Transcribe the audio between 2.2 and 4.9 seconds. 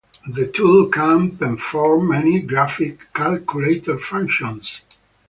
graphing calculator functions.